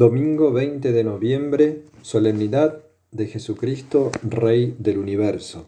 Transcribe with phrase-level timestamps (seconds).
[0.00, 5.66] Domingo 20 de noviembre, solemnidad de Jesucristo, Rey del universo,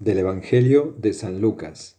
[0.00, 1.96] del Evangelio de San Lucas.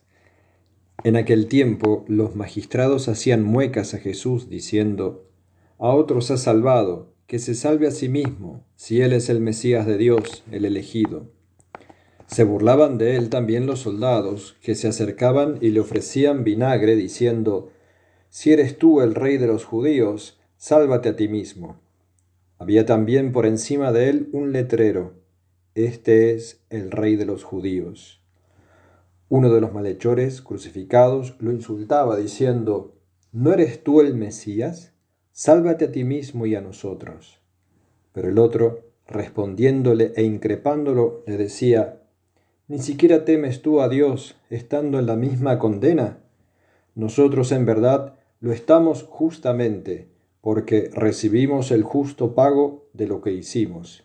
[1.05, 5.29] En aquel tiempo los magistrados hacían muecas a Jesús diciendo,
[5.77, 9.85] A otros ha salvado, que se salve a sí mismo, si él es el Mesías
[9.85, 11.31] de Dios, el elegido.
[12.27, 17.71] Se burlaban de él también los soldados, que se acercaban y le ofrecían vinagre, diciendo,
[18.29, 21.79] Si eres tú el rey de los judíos, Sálvate a ti mismo.
[22.57, 25.13] Había también por encima de él un letrero.
[25.73, 28.21] Este es el rey de los judíos.
[29.29, 32.97] Uno de los malhechores crucificados lo insultaba diciendo,
[33.31, 34.91] ¿No eres tú el Mesías?
[35.31, 37.39] Sálvate a ti mismo y a nosotros.
[38.11, 42.01] Pero el otro, respondiéndole e increpándolo, le decía,
[42.67, 46.17] ¿Ni siquiera temes tú a Dios estando en la misma condena?
[46.95, 54.03] Nosotros en verdad lo estamos justamente porque recibimos el justo pago de lo que hicimos.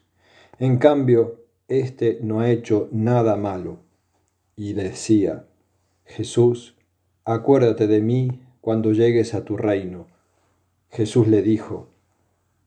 [0.58, 3.78] En cambio, éste no ha hecho nada malo.
[4.56, 5.46] Y decía,
[6.04, 6.76] Jesús,
[7.24, 10.06] acuérdate de mí cuando llegues a tu reino.
[10.90, 11.88] Jesús le dijo,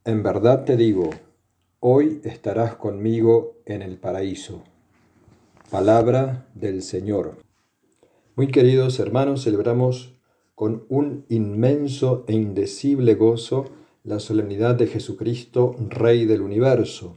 [0.03, 1.09] en verdad te digo,
[1.79, 4.63] hoy estarás conmigo en el paraíso.
[5.69, 7.37] Palabra del Señor.
[8.35, 10.16] Muy queridos hermanos, celebramos
[10.57, 13.65] con un inmenso e indecible gozo
[14.03, 17.15] la solemnidad de Jesucristo, Rey del universo.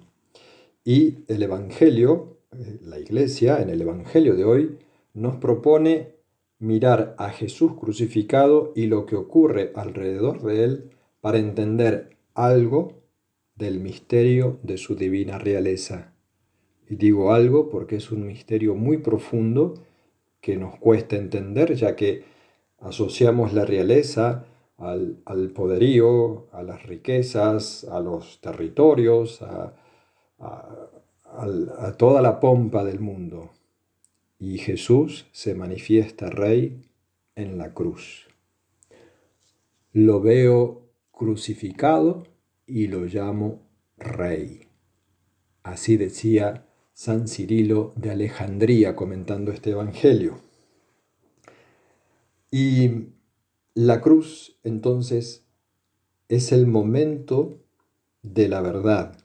[0.84, 4.78] Y el Evangelio, eh, la Iglesia, en el Evangelio de hoy,
[5.14, 6.16] nos propone
[6.58, 10.90] mirar a Jesús crucificado y lo que ocurre alrededor de él
[11.22, 13.00] para entender algo
[13.54, 16.12] del misterio de su divina realeza.
[16.90, 19.72] Y digo algo porque es un misterio muy profundo
[20.42, 22.28] que nos cuesta entender, ya que
[22.80, 24.46] asociamos la realeza
[24.78, 29.74] al, poderío, a las riquezas, a los territorios, a,
[30.38, 33.50] a toda la pompa del mundo.
[34.38, 36.82] Y Jesús se manifiesta rey
[37.34, 38.26] en la cruz.
[39.92, 42.24] Lo veo crucificado
[42.66, 43.60] y lo llamo
[43.98, 44.68] rey.
[45.62, 50.49] Así decía San Cirilo de Alejandría comentando este Evangelio.
[52.50, 53.08] Y
[53.74, 55.46] la cruz entonces
[56.28, 57.60] es el momento
[58.22, 59.16] de la verdad.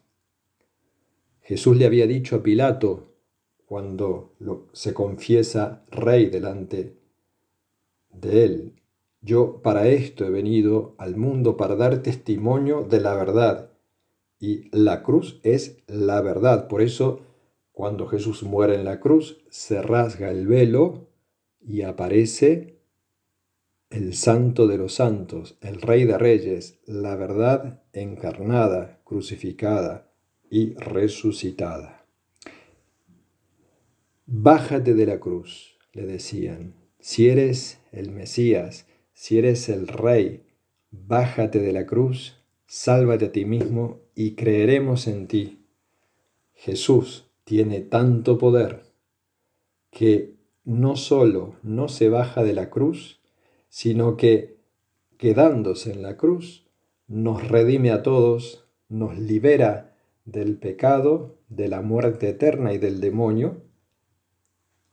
[1.41, 3.15] Jesús le había dicho a Pilato
[3.65, 4.35] cuando
[4.73, 6.97] se confiesa rey delante
[8.11, 8.81] de él,
[9.21, 13.71] yo para esto he venido al mundo, para dar testimonio de la verdad.
[14.39, 16.67] Y la cruz es la verdad.
[16.67, 17.21] Por eso,
[17.71, 21.07] cuando Jesús muere en la cruz, se rasga el velo
[21.59, 22.74] y aparece
[23.95, 30.11] el Santo de los Santos, el Rey de Reyes, la verdad encarnada, crucificada
[30.49, 32.05] y resucitada.
[34.25, 40.43] Bájate de la cruz, le decían, si eres el Mesías, si eres el Rey,
[40.91, 45.65] bájate de la cruz, sálvate a ti mismo y creeremos en ti.
[46.53, 48.83] Jesús tiene tanto poder
[49.89, 50.35] que
[50.65, 53.21] no solo no se baja de la cruz,
[53.75, 54.55] sino que,
[55.17, 56.65] quedándose en la cruz,
[57.09, 63.63] nos redime a todos, nos libera del pecado, de la muerte eterna y del demonio,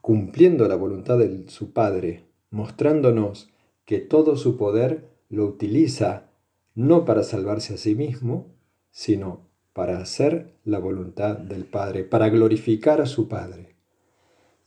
[0.01, 3.51] cumpliendo la voluntad de su Padre, mostrándonos
[3.85, 6.33] que todo su poder lo utiliza
[6.75, 8.49] no para salvarse a sí mismo,
[8.91, 13.77] sino para hacer la voluntad del Padre, para glorificar a su Padre.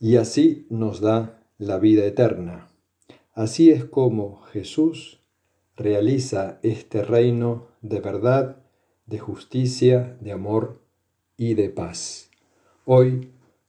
[0.00, 2.70] Y así nos da la vida eterna.
[3.36, 5.20] Así es como Jesús
[5.76, 8.64] realiza este reino de verdad,
[9.04, 10.80] de justicia, de amor
[11.36, 12.30] y de paz.
[12.86, 13.28] Hoy,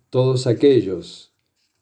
[0.09, 1.33] todos aquellos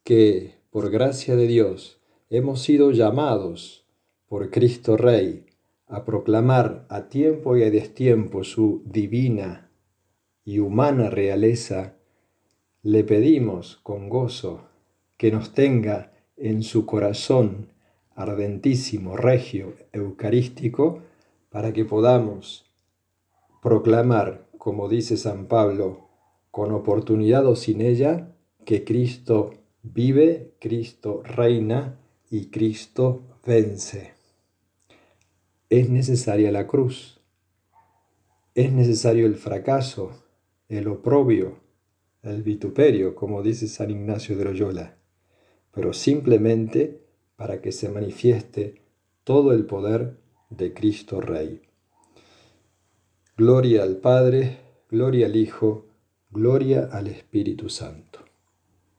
[0.03, 2.01] que, por gracia de Dios,
[2.31, 3.85] hemos sido llamados
[4.27, 5.45] por Cristo Rey
[5.85, 9.69] a proclamar a tiempo y a destiempo su divina
[10.43, 11.97] y humana realeza,
[12.81, 14.69] le pedimos con gozo
[15.17, 17.74] que nos tenga en su corazón
[18.15, 21.03] ardentísimo, regio, eucarístico,
[21.49, 22.65] para que podamos
[23.61, 26.09] proclamar, como dice San Pablo,
[26.49, 28.35] con oportunidad o sin ella,
[28.65, 29.53] que Cristo
[29.83, 31.99] vive, Cristo reina
[32.31, 34.13] y Cristo vence.
[35.69, 37.19] Es necesaria la cruz,
[38.55, 40.11] es necesario el fracaso,
[40.69, 41.59] el oprobio,
[42.23, 44.97] el vituperio, como dice San Ignacio de Loyola,
[45.71, 47.04] pero simplemente
[47.35, 48.81] para que se manifieste
[49.23, 50.17] todo el poder
[50.49, 51.61] de Cristo Rey.
[53.37, 54.59] Gloria al Padre,
[54.89, 55.87] gloria al Hijo,
[56.29, 58.24] gloria al Espíritu Santo.